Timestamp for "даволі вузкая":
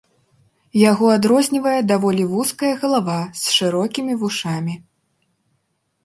1.91-2.71